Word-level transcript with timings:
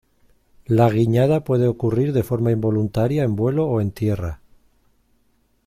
La 0.65 0.89
guiñada 0.89 1.43
puede 1.43 1.67
ocurrir 1.67 2.11
de 2.11 2.23
forma 2.23 2.51
involuntaria 2.51 3.21
en 3.23 3.35
vuelo 3.35 3.67
o 3.67 3.81
en 3.81 3.91
tierra. 3.91 4.41